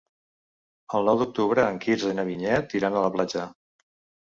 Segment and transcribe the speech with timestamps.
[0.99, 3.49] El nou d'octubre en Quirze i na Vinyet iran a la platja.